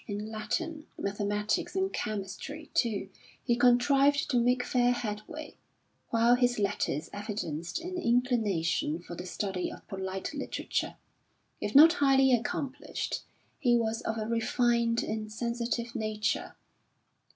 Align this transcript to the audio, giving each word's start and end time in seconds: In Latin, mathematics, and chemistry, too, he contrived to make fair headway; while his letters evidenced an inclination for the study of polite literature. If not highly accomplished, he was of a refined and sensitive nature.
In 0.07 0.31
Latin, 0.31 0.87
mathematics, 0.97 1.75
and 1.75 1.93
chemistry, 1.93 2.71
too, 2.73 3.11
he 3.45 3.55
contrived 3.55 4.31
to 4.31 4.39
make 4.41 4.63
fair 4.65 4.93
headway; 4.93 5.57
while 6.09 6.33
his 6.33 6.57
letters 6.57 7.07
evidenced 7.13 7.79
an 7.79 7.99
inclination 7.99 8.97
for 8.97 9.13
the 9.13 9.27
study 9.27 9.71
of 9.71 9.87
polite 9.87 10.33
literature. 10.33 10.95
If 11.59 11.75
not 11.75 11.93
highly 12.01 12.33
accomplished, 12.33 13.19
he 13.59 13.75
was 13.77 14.01
of 14.01 14.17
a 14.17 14.25
refined 14.25 15.03
and 15.03 15.31
sensitive 15.31 15.93
nature. 15.93 16.55